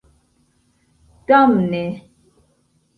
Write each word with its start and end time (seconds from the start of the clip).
damne 1.27 1.81